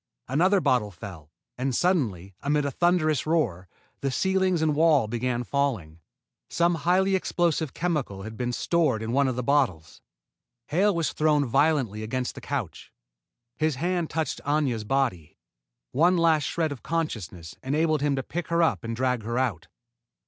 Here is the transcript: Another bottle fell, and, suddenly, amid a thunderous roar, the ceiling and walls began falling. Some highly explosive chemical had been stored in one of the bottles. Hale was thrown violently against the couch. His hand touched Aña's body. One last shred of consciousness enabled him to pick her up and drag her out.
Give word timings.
Another 0.27 0.59
bottle 0.59 0.89
fell, 0.89 1.29
and, 1.59 1.75
suddenly, 1.75 2.33
amid 2.41 2.65
a 2.65 2.71
thunderous 2.71 3.27
roar, 3.27 3.67
the 3.99 4.09
ceiling 4.09 4.59
and 4.59 4.73
walls 4.75 5.11
began 5.11 5.43
falling. 5.43 5.99
Some 6.49 6.73
highly 6.73 7.13
explosive 7.13 7.75
chemical 7.75 8.23
had 8.23 8.35
been 8.35 8.51
stored 8.51 9.03
in 9.03 9.11
one 9.11 9.27
of 9.27 9.35
the 9.35 9.43
bottles. 9.43 10.01
Hale 10.69 10.95
was 10.95 11.13
thrown 11.13 11.45
violently 11.45 12.01
against 12.01 12.33
the 12.33 12.41
couch. 12.41 12.91
His 13.57 13.75
hand 13.75 14.09
touched 14.09 14.41
Aña's 14.43 14.83
body. 14.83 15.37
One 15.91 16.17
last 16.17 16.45
shred 16.45 16.71
of 16.71 16.81
consciousness 16.81 17.55
enabled 17.61 18.01
him 18.01 18.15
to 18.15 18.23
pick 18.23 18.47
her 18.47 18.63
up 18.63 18.83
and 18.83 18.95
drag 18.95 19.21
her 19.21 19.37
out. 19.37 19.67